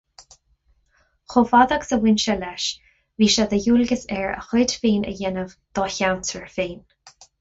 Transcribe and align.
Chomh 1.33 1.49
fada 1.49 1.75
agus 1.75 1.91
a 1.97 1.99
bhain 2.05 2.17
sé 2.23 2.35
leis, 2.43 2.65
bhí 3.23 3.27
sé 3.35 3.45
de 3.51 3.59
dhualgas 3.67 4.07
air 4.17 4.33
a 4.39 4.41
chuid 4.47 4.75
féin 4.87 5.07
a 5.13 5.15
dhéanamh 5.21 5.55
dá 5.81 5.87
cheantar 5.99 6.51
féin. 6.57 6.83